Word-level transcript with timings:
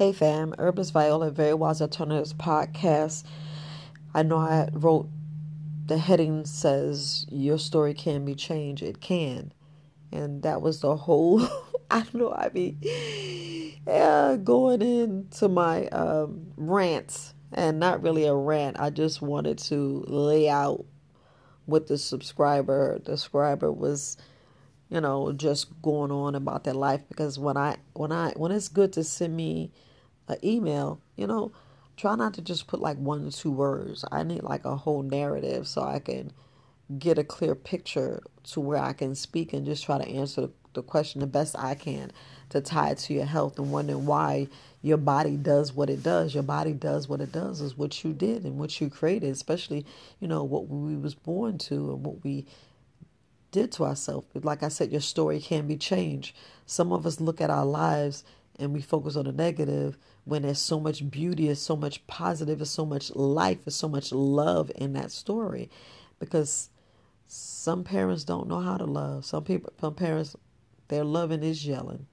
Hey 0.00 0.14
fam, 0.14 0.54
Herbalist 0.58 0.94
Viola, 0.94 1.30
Very 1.30 1.52
Wise 1.52 1.82
Alternatives 1.82 2.32
podcast. 2.32 3.22
I 4.14 4.22
know 4.22 4.38
I 4.38 4.70
wrote 4.72 5.10
the 5.84 5.98
heading 5.98 6.46
says 6.46 7.26
your 7.28 7.58
story 7.58 7.92
can 7.92 8.24
be 8.24 8.34
changed. 8.34 8.82
It 8.82 9.02
can. 9.02 9.52
And 10.10 10.42
that 10.42 10.62
was 10.62 10.80
the 10.80 10.96
whole 10.96 11.42
I 11.90 12.00
don't 12.00 12.14
know, 12.14 12.32
I 12.32 12.48
mean 12.48 12.78
yeah, 13.86 14.38
going 14.42 14.80
into 14.80 15.50
my 15.50 15.86
um, 15.88 16.46
rants 16.56 17.34
and 17.52 17.78
not 17.78 18.02
really 18.02 18.24
a 18.24 18.34
rant. 18.34 18.80
I 18.80 18.88
just 18.88 19.20
wanted 19.20 19.58
to 19.58 20.02
lay 20.08 20.48
out 20.48 20.82
with 21.66 21.88
the 21.88 21.98
subscriber. 21.98 23.02
The 23.04 23.18
subscriber 23.18 23.70
was, 23.70 24.16
you 24.88 25.02
know, 25.02 25.32
just 25.32 25.82
going 25.82 26.10
on 26.10 26.36
about 26.36 26.64
their 26.64 26.72
life 26.72 27.02
because 27.06 27.38
when 27.38 27.58
I 27.58 27.76
when 27.92 28.12
I 28.12 28.30
when 28.30 28.50
it's 28.50 28.68
good 28.68 28.94
to 28.94 29.04
send 29.04 29.36
me 29.36 29.72
an 30.30 30.38
email, 30.44 31.00
you 31.16 31.26
know, 31.26 31.52
try 31.96 32.14
not 32.14 32.34
to 32.34 32.42
just 32.42 32.66
put 32.66 32.80
like 32.80 32.96
one 32.96 33.26
or 33.26 33.30
two 33.30 33.50
words. 33.50 34.04
I 34.10 34.22
need 34.22 34.42
like 34.42 34.64
a 34.64 34.76
whole 34.76 35.02
narrative 35.02 35.68
so 35.68 35.82
I 35.82 35.98
can 35.98 36.32
get 36.98 37.18
a 37.18 37.24
clear 37.24 37.54
picture 37.54 38.22
to 38.44 38.60
where 38.60 38.82
I 38.82 38.92
can 38.92 39.14
speak 39.14 39.52
and 39.52 39.66
just 39.66 39.84
try 39.84 39.98
to 39.98 40.08
answer 40.08 40.48
the 40.72 40.82
question 40.82 41.20
the 41.20 41.26
best 41.26 41.56
I 41.58 41.74
can 41.74 42.12
to 42.50 42.60
tie 42.60 42.90
it 42.90 42.98
to 42.98 43.14
your 43.14 43.24
health 43.24 43.58
and 43.58 43.72
wondering 43.72 44.06
why 44.06 44.48
your 44.82 44.96
body 44.96 45.36
does 45.36 45.72
what 45.72 45.90
it 45.90 46.02
does. 46.02 46.34
Your 46.34 46.42
body 46.42 46.72
does 46.72 47.08
what 47.08 47.20
it 47.20 47.32
does 47.32 47.60
is 47.60 47.76
what 47.76 48.02
you 48.02 48.12
did 48.12 48.44
and 48.44 48.58
what 48.58 48.80
you 48.80 48.88
created, 48.88 49.30
especially, 49.30 49.84
you 50.20 50.28
know, 50.28 50.42
what 50.42 50.68
we 50.68 50.96
was 50.96 51.14
born 51.14 51.58
to 51.58 51.92
and 51.92 52.04
what 52.04 52.24
we 52.24 52.46
did 53.50 53.72
to 53.72 53.84
ourselves. 53.84 54.26
Like 54.34 54.62
I 54.62 54.68
said, 54.68 54.90
your 54.90 55.00
story 55.00 55.40
can 55.40 55.66
be 55.66 55.76
changed. 55.76 56.36
Some 56.66 56.92
of 56.92 57.06
us 57.06 57.20
look 57.20 57.40
at 57.40 57.50
our 57.50 57.66
lives 57.66 58.24
and 58.60 58.72
we 58.72 58.80
focus 58.80 59.16
on 59.16 59.24
the 59.24 59.32
negative 59.32 59.96
when 60.24 60.42
there's 60.42 60.58
so 60.58 60.78
much 60.78 61.10
beauty, 61.10 61.46
there's 61.46 61.60
so 61.60 61.76
much 61.76 62.06
positive, 62.06 62.58
there's 62.58 62.70
so 62.70 62.86
much 62.86 63.10
life, 63.14 63.64
there's 63.64 63.74
so 63.74 63.88
much 63.88 64.12
love 64.12 64.70
in 64.76 64.92
that 64.92 65.10
story. 65.10 65.70
Because 66.18 66.68
some 67.26 67.84
parents 67.84 68.24
don't 68.24 68.48
know 68.48 68.60
how 68.60 68.76
to 68.76 68.84
love. 68.84 69.24
Some 69.24 69.44
people 69.44 69.72
some 69.80 69.94
parents 69.94 70.36
their 70.88 71.04
loving 71.04 71.42
is 71.42 71.66
yelling. 71.66 72.06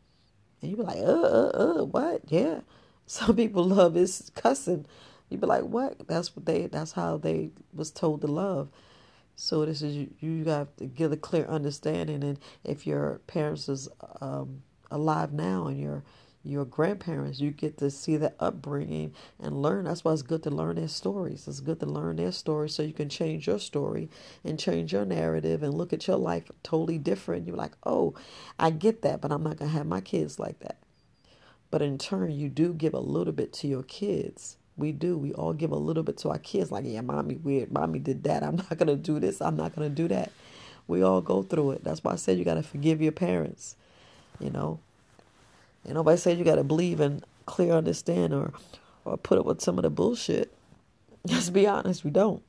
And 0.62 0.72
you 0.72 0.78
be 0.78 0.84
like, 0.84 0.98
uh, 0.98 1.02
uh, 1.02 1.52
uh, 1.54 1.86
what? 1.86 2.22
Yeah. 2.28 2.62
Some 3.06 3.36
people 3.36 3.64
love 3.64 3.96
is 3.96 4.32
cussing. 4.36 4.86
You 5.30 5.38
be 5.38 5.48
like, 5.48 5.64
what? 5.64 6.08
That's 6.08 6.36
what 6.36 6.46
they. 6.46 6.68
That's 6.68 6.92
how 6.94 7.18
they 7.18 7.52
was 7.74 7.92
told 7.92 8.22
to 8.22 8.28
love. 8.28 8.70
So 9.36 9.66
this 9.66 9.82
is 9.82 9.96
you. 9.96 10.10
You 10.20 10.46
have 10.46 10.76
to 10.78 10.86
get 10.86 11.12
a 11.12 11.18
clear 11.18 11.46
understanding. 11.46 12.24
And 12.24 12.40
if 12.64 12.86
your 12.86 13.22
parents 13.28 13.70
is 13.70 13.88
um, 14.20 14.62
alive 14.92 15.32
now, 15.32 15.68
and 15.68 15.80
you're 15.80 16.04
your 16.48 16.66
grandparents, 16.66 17.40
you 17.40 17.52
get 17.52 17.78
to 17.78 17.92
see 17.92 18.18
the 18.18 18.34
upbringing 18.40 19.14
and 19.40 19.62
learn. 19.62 19.86
That's 19.86 20.04
why 20.04 20.14
it's 20.14 20.22
good 20.22 20.44
to 20.44 20.50
learn 20.50 20.78
their 20.78 20.88
stories. 20.88 21.48
It's 21.48 21.60
good 21.60 21.80
to 21.82 21.86
learn 21.86 22.16
their 22.16 22.32
stories 22.32 22.74
so 22.74 22.84
you 22.84 22.94
can 22.94 23.10
change 23.10 23.48
your 23.48 23.60
story 23.60 24.10
and 24.44 24.60
change 24.60 24.94
your 24.94 25.06
narrative 25.06 25.64
and 25.64 25.74
look 25.74 25.94
at 25.94 26.08
your 26.08 26.18
life 26.18 26.50
totally 26.64 26.98
different. 26.98 27.48
You're 27.48 27.58
like, 27.58 27.74
oh, 27.86 28.16
I 28.58 28.70
get 28.70 29.02
that, 29.02 29.22
but 29.22 29.32
I'm 29.32 29.44
not 29.44 29.58
going 29.58 29.72
to 29.72 29.78
have 29.78 29.88
my 29.88 30.02
kids 30.02 30.40
like 30.40 30.60
that. 30.60 30.78
But 31.70 31.82
in 31.82 31.98
turn, 31.98 32.32
you 32.32 32.50
do 32.50 32.74
give 32.74 32.94
a 32.94 33.00
little 33.00 33.34
bit 33.34 33.52
to 33.54 33.68
your 33.68 33.84
kids. 33.84 34.58
We 34.78 34.92
do. 34.92 35.18
We 35.18 35.34
all 35.34 35.54
give 35.54 35.72
a 35.72 35.76
little 35.78 36.04
bit 36.04 36.18
to 36.20 36.30
our 36.30 36.38
kids. 36.38 36.72
Like, 36.72 36.86
yeah, 36.86 37.02
mommy 37.02 37.36
weird. 37.36 37.72
Mommy 37.72 38.00
did 38.00 38.24
that. 38.24 38.44
I'm 38.44 38.56
not 38.70 38.78
going 38.78 38.88
to 38.88 38.96
do 38.96 39.20
this. 39.20 39.42
I'm 39.42 39.58
not 39.58 39.76
going 39.76 39.90
to 39.90 39.94
do 39.96 40.08
that. 40.08 40.32
We 40.88 41.02
all 41.02 41.22
go 41.22 41.44
through 41.44 41.72
it. 41.72 41.84
That's 41.84 42.04
why 42.04 42.14
I 42.14 42.16
said 42.16 42.38
you 42.38 42.46
got 42.46 42.54
to 42.54 42.64
forgive 42.64 43.02
your 43.02 43.12
parents. 43.12 43.76
You 44.40 44.52
know, 44.52 44.80
and 45.88 45.96
nobody 45.96 46.18
said 46.18 46.38
you 46.38 46.44
got 46.44 46.56
to 46.56 46.64
believe 46.64 47.00
and 47.00 47.26
clear 47.46 47.74
understand 47.74 48.34
or, 48.34 48.54
or 49.06 49.18
put 49.18 49.40
up 49.40 49.46
with 49.46 49.62
some 49.62 49.80
of 49.80 49.84
the 49.84 49.90
bullshit. 49.90 50.54
Let's 51.26 51.50
be 51.50 51.66
honest, 51.66 52.04
we 52.04 52.12
don't. 52.12 52.44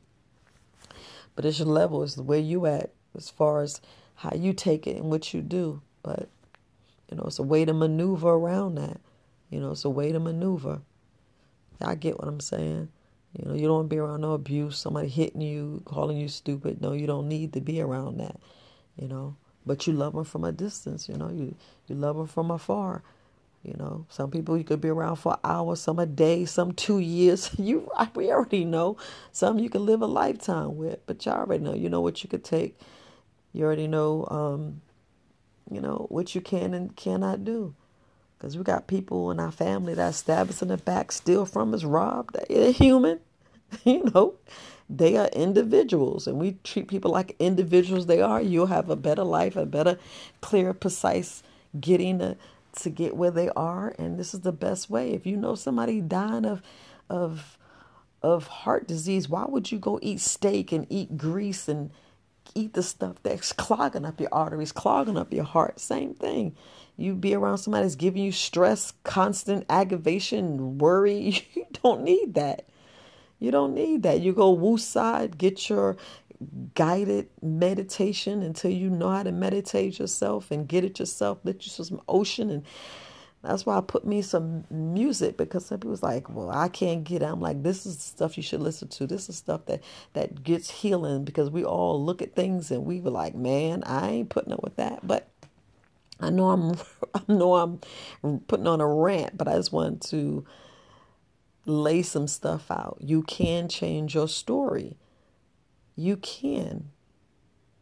But 1.34 1.45
it's 1.45 1.61
your 1.61 1.69
level, 1.69 2.03
it's 2.03 2.17
where 2.17 2.39
you 2.39 2.67
at 2.67 2.90
as 3.17 3.30
far 3.30 3.62
as 3.62 3.80
how 4.17 4.33
you 4.35 4.52
take 4.52 4.86
it 4.86 4.96
and 4.96 5.07
what 5.07 5.33
you 5.33 5.40
do. 5.40 5.80
But, 6.02 6.29
you 7.11 7.17
know, 7.17 7.24
it's 7.24 7.39
a 7.39 7.45
way 7.45 7.64
to 7.64 7.73
maneuver 7.73 8.29
around 8.29 8.74
that. 8.74 9.01
You 9.48 9.61
know, 9.61 9.70
it's 9.70 9.85
a 9.85 9.91
way 9.91 10.11
to 10.11 10.18
maneuver. 10.18 10.80
I 11.80 11.95
get 11.95 12.18
what 12.18 12.29
I'm 12.29 12.41
saying. 12.41 12.89
You 13.39 13.48
know, 13.48 13.55
you 13.55 13.67
don't 13.67 13.77
want 13.77 13.91
to 13.91 13.95
be 13.95 13.98
around 13.98 14.23
no 14.23 14.33
abuse, 14.33 14.79
somebody 14.79 15.08
hitting 15.08 15.41
you, 15.41 15.83
calling 15.85 16.17
you 16.17 16.29
stupid. 16.29 16.80
No, 16.80 16.92
you 16.92 17.07
don't 17.07 17.29
need 17.29 17.52
to 17.52 17.61
be 17.61 17.80
around 17.80 18.18
that, 18.18 18.36
you 18.96 19.07
know. 19.07 19.36
But 19.64 19.86
you 19.86 19.92
love 19.92 20.14
them 20.14 20.24
from 20.24 20.45
a 20.45 20.51
distance, 20.51 21.08
you 21.08 21.17
know. 21.17 21.29
You, 21.30 21.55
you 21.86 21.95
love 21.95 22.17
them 22.17 22.27
from 22.27 22.51
afar. 22.51 23.02
You 23.63 23.74
know, 23.74 24.07
some 24.08 24.30
people 24.30 24.57
you 24.57 24.64
could 24.64 24.80
be 24.80 24.89
around 24.89 25.17
for 25.17 25.36
hours, 25.42 25.80
some 25.80 25.98
a 25.98 26.07
day, 26.07 26.45
some 26.45 26.73
two 26.73 26.98
years. 27.01 27.51
You 27.58 27.91
we 28.14 28.30
already 28.30 28.64
know. 28.64 28.96
Some 29.33 29.58
you 29.58 29.69
can 29.69 29.85
live 29.85 30.01
a 30.01 30.07
lifetime 30.07 30.77
with, 30.77 31.01
but 31.07 31.27
you 31.27 31.33
all 31.33 31.39
already 31.39 31.64
know. 31.64 31.74
You 31.74 31.89
know 31.89 32.01
what 32.01 32.23
you 32.23 32.29
could 32.29 32.45
take. 32.45 32.79
You 33.52 33.64
already 33.64 33.89
know, 33.89 34.27
um, 34.30 34.83
you 35.70 35.80
know 35.80 36.07
what 36.08 36.35
you 36.35 36.41
can 36.41 36.73
and 36.73 36.95
cannot 36.95 37.45
do. 37.45 37.74
Because 38.39 38.57
we 38.57 38.63
got 38.63 38.86
people 38.86 39.33
in 39.33 39.41
our 39.41 39.51
family 39.51 39.95
that 39.95 40.14
stab 40.14 40.48
us 40.48 40.63
in 40.63 40.68
the 40.68 40.77
back, 40.77 41.11
steal 41.11 41.45
from 41.45 41.74
us, 41.74 41.83
rob. 41.83 42.30
They're 42.48 42.70
human. 42.70 43.18
you 43.85 44.05
know, 44.14 44.35
they 44.89 45.17
are 45.17 45.29
individuals, 45.29 46.27
and 46.27 46.39
we 46.39 46.57
treat 46.64 46.89
people 46.89 47.11
like 47.11 47.35
individuals 47.39 48.07
they 48.07 48.23
are. 48.23 48.41
You'll 48.41 48.67
have 48.67 48.89
a 48.89 48.97
better 48.97 49.24
life, 49.24 49.57
a 49.57 49.67
better, 49.67 49.98
clear, 50.41 50.73
precise 50.73 51.42
getting 51.79 52.23
a 52.23 52.36
to 52.83 52.90
get 52.90 53.16
where 53.16 53.30
they 53.30 53.48
are 53.50 53.94
and 53.98 54.18
this 54.18 54.34
is 54.34 54.40
the 54.40 54.52
best 54.52 54.90
way. 54.90 55.12
If 55.12 55.27
you 55.27 55.36
know 55.36 55.55
somebody 55.55 56.00
dying 56.00 56.44
of 56.44 56.62
of 57.08 57.58
of 58.22 58.46
heart 58.48 58.89
disease 58.89 59.28
why 59.28 59.44
would 59.46 59.70
you 59.70 59.78
go 59.78 59.98
eat 60.02 60.20
steak 60.20 60.72
and 60.72 60.86
eat 60.90 61.17
grease 61.17 61.68
and 61.68 61.90
eat 62.55 62.74
the 62.74 62.83
stuff 62.83 63.17
that's 63.22 63.52
clogging 63.52 64.05
up 64.05 64.20
your 64.20 64.28
arteries 64.33 64.72
clogging 64.72 65.17
up 65.17 65.33
your 65.33 65.44
heart? 65.44 65.80
Same 65.80 66.14
thing. 66.14 66.56
You 66.96 67.14
be 67.14 67.34
around 67.34 67.58
somebody 67.58 67.84
that's 67.84 67.94
giving 67.94 68.22
you 68.22 68.33
stress 68.33 68.92
constant 69.05 69.64
aggravation 69.68 70.78
worry. 70.78 71.46
You 71.55 71.67
don't 71.83 72.02
need 72.02 72.34
that. 72.34 72.68
You 73.38 73.52
don't 73.52 73.74
need 73.74 74.02
that. 74.02 74.20
You 74.20 74.33
go 74.33 74.50
woo 74.50 74.78
side 74.78 75.38
get 75.38 75.68
your 75.68 75.96
guided 76.74 77.28
meditation 77.42 78.42
until 78.42 78.70
you 78.70 78.90
know 78.90 79.10
how 79.10 79.22
to 79.22 79.32
meditate 79.32 79.98
yourself 79.98 80.50
and 80.50 80.68
get 80.68 80.84
it 80.84 80.98
yourself. 80.98 81.38
Let 81.44 81.64
you 81.64 81.70
some 81.70 82.00
ocean 82.08 82.50
and 82.50 82.64
that's 83.42 83.64
why 83.64 83.78
I 83.78 83.80
put 83.80 84.04
me 84.04 84.20
some 84.22 84.64
music 84.68 85.36
because 85.36 85.66
some 85.66 85.78
people's 85.78 86.02
like, 86.02 86.28
well, 86.28 86.50
I 86.50 86.68
can't 86.68 87.04
get 87.04 87.22
it. 87.22 87.26
I'm 87.26 87.40
like, 87.40 87.62
this 87.62 87.86
is 87.86 87.98
stuff 88.00 88.36
you 88.36 88.42
should 88.42 88.60
listen 88.60 88.88
to. 88.88 89.06
This 89.06 89.28
is 89.28 89.36
stuff 89.36 89.66
that 89.66 89.82
that 90.14 90.42
gets 90.42 90.70
healing 90.70 91.24
because 91.24 91.48
we 91.48 91.64
all 91.64 92.04
look 92.04 92.20
at 92.20 92.34
things 92.34 92.70
and 92.70 92.84
we 92.84 93.00
were 93.00 93.10
like, 93.10 93.34
man, 93.34 93.84
I 93.84 94.08
ain't 94.08 94.28
putting 94.28 94.52
up 94.52 94.62
with 94.62 94.76
that. 94.76 95.06
But 95.06 95.28
I 96.18 96.30
know 96.30 96.50
I'm 96.50 96.74
I 97.14 97.32
know 97.32 97.55
I'm 97.55 98.40
putting 98.48 98.66
on 98.66 98.80
a 98.80 98.86
rant, 98.86 99.36
but 99.38 99.46
I 99.46 99.55
just 99.55 99.72
want 99.72 100.02
to 100.08 100.44
lay 101.64 102.02
some 102.02 102.26
stuff 102.26 102.70
out. 102.70 102.98
You 103.00 103.22
can 103.22 103.68
change 103.68 104.16
your 104.16 104.28
story 104.28 104.96
you 105.98 106.17
can 106.17 106.91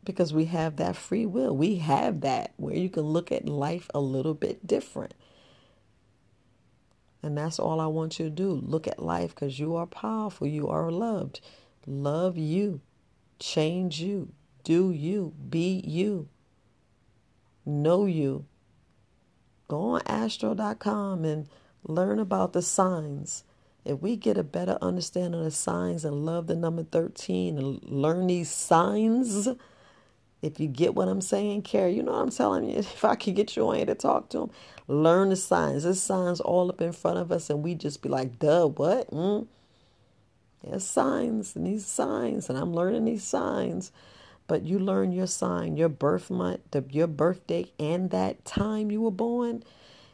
because 0.03 0.32
we 0.32 0.47
have 0.47 0.77
that 0.77 0.97
free 0.97 1.27
will. 1.27 1.54
We 1.54 1.77
have 1.77 2.22
that 2.22 2.54
where 2.56 2.75
you 2.75 2.88
can 2.88 3.03
look 3.03 3.31
at 3.31 3.47
life 3.47 3.91
a 3.93 4.00
little 4.00 4.32
bit 4.32 4.66
different. 4.66 5.12
And 7.22 7.37
that's 7.37 7.59
all 7.59 7.78
I 7.78 7.87
want 7.87 8.19
you 8.19 8.27
to 8.27 8.31
do. 8.31 8.50
Look 8.50 8.87
at 8.87 9.03
life 9.03 9.34
because 9.34 9.59
you 9.59 9.77
are 9.77 9.87
powerful. 9.87 10.47
You 10.47 10.69
are 10.69 10.91
loved. 10.91 11.41
Love 11.87 12.38
you. 12.38 12.81
Change 13.38 14.00
you. 14.00 14.33
Do 14.65 14.91
you. 14.93 15.34
Be 15.50 15.83
you. 15.84 16.28
Know 17.66 18.06
you. 18.06 18.47
Go 19.69 19.81
on 19.81 20.03
astro.com 20.06 21.25
and 21.25 21.48
learn 21.83 22.19
about 22.19 22.54
the 22.54 22.62
signs 22.62 23.45
if 23.86 24.00
we 24.03 24.16
get 24.16 24.36
a 24.36 24.42
better 24.42 24.77
understanding 24.83 25.44
of 25.44 25.54
signs 25.54 26.04
and 26.04 26.27
love 26.27 26.48
the 26.48 26.56
number 26.56 26.83
13 26.83 27.56
and 27.56 27.83
learn 27.84 28.27
these 28.27 28.50
signs, 28.50 29.48
if 30.42 30.59
you 30.59 30.68
get 30.68 30.94
what 30.94 31.09
I'm 31.09 31.21
saying, 31.21 31.62
Carrie, 31.62 31.94
you 31.94 32.03
know 32.03 32.12
what 32.12 32.22
I'm 32.22 32.30
telling 32.30 32.68
you? 32.68 32.78
If 32.78 33.04
I 33.04 33.15
could 33.15 33.36
get 33.36 33.56
you 33.56 33.68
on 33.68 33.77
here 33.77 33.86
to 33.86 33.94
talk 33.94 34.28
to 34.30 34.41
them, 34.41 34.50
learn 34.88 35.30
the 35.30 35.36
signs. 35.36 35.84
There's 35.84 36.03
signs 36.03 36.41
all 36.41 36.68
up 36.68 36.80
in 36.80 36.92
front 36.92 37.18
of 37.18 37.30
us, 37.30 37.48
and 37.48 37.62
we 37.62 37.74
just 37.74 38.03
be 38.03 38.09
like, 38.09 38.38
duh, 38.38 38.66
what? 38.66 39.10
Mm. 39.10 39.47
There's 40.65 40.84
signs, 40.84 41.54
and 41.54 41.66
these 41.66 41.86
signs, 41.86 42.48
and 42.50 42.59
I'm 42.59 42.74
learning 42.74 43.04
these 43.04 43.24
signs. 43.24 43.92
But 44.48 44.62
you 44.62 44.78
learn 44.78 45.12
your 45.12 45.27
sign, 45.27 45.77
your 45.77 45.88
birth 45.88 46.30
month, 46.30 46.60
your 46.91 47.09
birthday, 47.09 47.71
and 47.78 48.10
that 48.10 48.44
time 48.44 48.91
you 48.91 49.00
were 49.00 49.10
born 49.10 49.65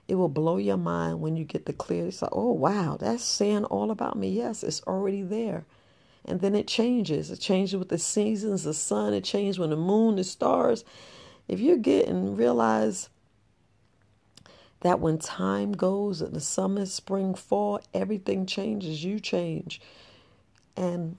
it 0.09 0.17
will 0.17 0.29
blow 0.29 0.57
your 0.57 0.77
mind 0.77 1.21
when 1.21 1.37
you 1.37 1.45
get 1.45 1.67
the 1.67 1.73
clear. 1.73 2.07
It's 2.07 2.23
like, 2.23 2.33
oh, 2.35 2.53
wow, 2.53 2.97
that's 2.99 3.25
saying 3.25 3.65
all 3.65 3.91
about 3.91 4.17
me. 4.17 4.31
Yes, 4.31 4.63
it's 4.63 4.83
already 4.83 5.23
there. 5.23 5.65
And 6.25 6.41
then 6.41 6.55
it 6.55 6.67
changes. 6.69 7.31
It 7.31 7.41
changes 7.41 7.77
with 7.77 7.89
the 7.89 7.99
seasons, 7.99 8.65
the 8.65 8.75
sun, 8.75 9.13
it 9.13 9.25
changes 9.25 9.59
when 9.59 9.71
the 9.71 9.77
moon, 9.77 10.17
the 10.17 10.25
stars. 10.25 10.85
If 11.49 11.61
you 11.61 11.77
get 11.77 12.09
and 12.09 12.37
realize 12.39 13.09
that 14.81 15.01
when 15.01 15.19
time 15.19 15.73
goes 15.73 16.21
in 16.21 16.33
the 16.33 16.41
summer, 16.41 16.87
spring, 16.87 17.35
fall, 17.35 17.81
everything 17.95 18.47
changes. 18.47 19.05
You 19.05 19.21
change. 19.21 19.81
And 20.77 21.17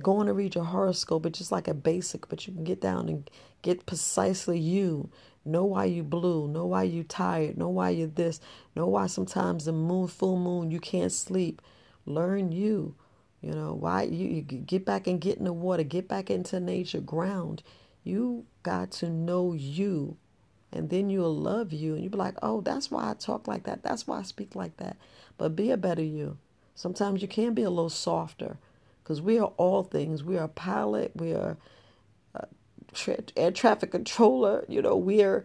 going 0.00 0.26
to 0.26 0.32
read 0.32 0.54
your 0.54 0.64
horoscope, 0.64 1.26
it's 1.26 1.38
just 1.38 1.52
like 1.52 1.68
a 1.68 1.74
basic, 1.74 2.28
but 2.28 2.46
you 2.46 2.52
can 2.52 2.64
get 2.64 2.80
down 2.80 3.08
and 3.08 3.30
get 3.62 3.86
precisely 3.86 4.58
you. 4.58 5.10
Know 5.44 5.64
why 5.64 5.86
you 5.86 6.02
blue. 6.02 6.48
Know 6.48 6.66
why 6.66 6.84
you 6.84 7.02
tired. 7.02 7.58
Know 7.58 7.68
why 7.68 7.90
you're 7.90 8.06
this. 8.06 8.40
Know 8.76 8.86
why 8.86 9.06
sometimes 9.06 9.64
the 9.64 9.72
moon, 9.72 10.06
full 10.06 10.38
moon, 10.38 10.70
you 10.70 10.80
can't 10.80 11.12
sleep. 11.12 11.60
Learn 12.06 12.52
you. 12.52 12.94
You 13.40 13.52
know 13.52 13.74
why 13.74 14.04
you, 14.04 14.28
you 14.28 14.42
get 14.42 14.84
back 14.84 15.08
and 15.08 15.20
get 15.20 15.38
in 15.38 15.44
the 15.44 15.52
water. 15.52 15.82
Get 15.82 16.06
back 16.06 16.30
into 16.30 16.60
nature. 16.60 17.00
Ground. 17.00 17.62
You 18.04 18.46
got 18.62 18.92
to 18.92 19.10
know 19.10 19.52
you 19.52 20.16
and 20.72 20.88
then 20.88 21.10
you'll 21.10 21.36
love 21.36 21.72
you 21.72 21.94
and 21.94 22.02
you'll 22.02 22.12
be 22.12 22.18
like, 22.18 22.36
oh, 22.42 22.62
that's 22.62 22.90
why 22.90 23.10
I 23.10 23.14
talk 23.14 23.46
like 23.46 23.64
that. 23.64 23.82
That's 23.82 24.06
why 24.06 24.20
I 24.20 24.22
speak 24.22 24.56
like 24.56 24.78
that. 24.78 24.96
But 25.36 25.54
be 25.54 25.70
a 25.70 25.76
better 25.76 26.02
you. 26.02 26.38
Sometimes 26.74 27.20
you 27.20 27.28
can 27.28 27.52
be 27.52 27.62
a 27.62 27.70
little 27.70 27.90
softer 27.90 28.56
because 29.02 29.20
we 29.20 29.38
are 29.38 29.52
all 29.56 29.82
things. 29.82 30.22
We 30.22 30.38
are 30.38 30.44
a 30.44 30.48
pilot, 30.48 31.12
we 31.14 31.34
are 31.34 31.56
a 32.34 32.46
tra- 32.92 33.24
air 33.36 33.50
traffic 33.50 33.90
controller. 33.90 34.64
You 34.68 34.82
know, 34.82 34.96
we 34.96 35.22
are 35.22 35.44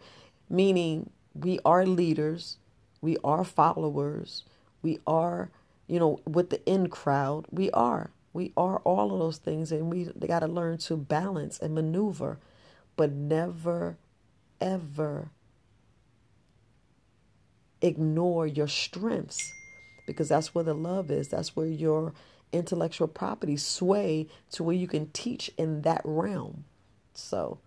meaning 0.49 1.09
we 1.33 1.59
are 1.65 1.85
leaders, 1.85 2.57
we 3.01 3.17
are 3.23 3.43
followers, 3.43 4.43
we 4.81 4.99
are, 5.05 5.51
you 5.87 5.99
know, 5.99 6.19
with 6.25 6.49
the 6.49 6.65
in 6.65 6.89
crowd, 6.89 7.45
we 7.51 7.69
are. 7.71 8.11
We 8.33 8.53
are 8.55 8.77
all 8.79 9.13
of 9.13 9.19
those 9.19 9.37
things, 9.37 9.71
and 9.71 9.91
we 9.91 10.05
got 10.27 10.41
to 10.41 10.47
learn 10.47 10.77
to 10.79 10.95
balance 10.95 11.57
and 11.59 11.73
maneuver, 11.73 12.37
but 12.95 13.11
never 13.11 13.97
ever 14.59 15.31
ignore 17.81 18.47
your 18.47 18.67
strengths 18.67 19.53
because 20.05 20.29
that's 20.29 20.55
where 20.55 20.63
the 20.63 20.73
love 20.73 21.11
is. 21.11 21.27
That's 21.29 21.55
where 21.55 21.67
your 21.67 22.13
intellectual 22.51 23.07
property 23.07 23.57
sway 23.57 24.27
to 24.51 24.63
where 24.63 24.75
you 24.75 24.87
can 24.87 25.09
teach 25.11 25.51
in 25.57 25.81
that 25.81 26.01
realm. 26.03 26.65
So, 27.13 27.59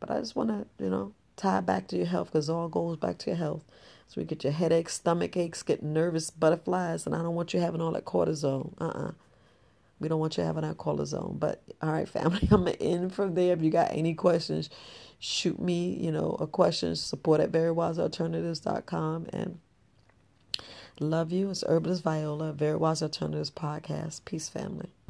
but 0.00 0.10
I 0.10 0.18
just 0.18 0.36
want 0.36 0.50
to, 0.50 0.66
you 0.82 0.90
know, 0.90 1.12
tie 1.36 1.60
back 1.60 1.88
to 1.88 1.96
your 1.96 2.06
health 2.06 2.28
because 2.28 2.48
all 2.48 2.68
goes 2.68 2.96
back 2.96 3.18
to 3.18 3.30
your 3.30 3.36
health. 3.36 3.64
So 4.06 4.20
we 4.20 4.24
get 4.24 4.44
your 4.44 4.52
headaches, 4.52 4.94
stomach 4.94 5.36
aches, 5.36 5.62
get 5.62 5.82
nervous, 5.82 6.30
butterflies, 6.30 7.06
and 7.06 7.14
I 7.14 7.18
don't 7.22 7.34
want 7.34 7.54
you 7.54 7.60
having 7.60 7.80
all 7.80 7.92
that 7.92 8.04
cortisol. 8.04 8.72
Uh 8.80 8.84
uh-uh. 8.84 9.08
uh 9.08 9.12
we 10.00 10.08
don't 10.08 10.20
want 10.20 10.36
you 10.36 10.44
having 10.44 10.62
that 10.62 10.76
cortisone. 10.76 11.38
But 11.38 11.62
all 11.80 11.92
right, 11.92 12.08
family, 12.08 12.40
I'm 12.50 12.64
gonna 12.64 12.72
end 12.72 13.14
from 13.14 13.34
there. 13.34 13.52
If 13.52 13.62
you 13.62 13.70
got 13.70 13.92
any 13.92 14.14
questions, 14.14 14.70
shoot 15.18 15.58
me, 15.60 15.96
you 15.98 16.12
know, 16.12 16.36
a 16.40 16.46
question, 16.46 16.94
support 16.96 17.40
at 17.40 17.52
verywisealternatives.com 17.52 19.26
and 19.32 19.58
love 21.00 21.32
you. 21.32 21.50
It's 21.50 21.64
Herbalist 21.66 22.02
Viola, 22.02 22.52
Very 22.52 22.76
Wise 22.76 23.02
Alternatives 23.02 23.50
Podcast. 23.50 24.24
Peace, 24.24 24.48
family. 24.48 24.94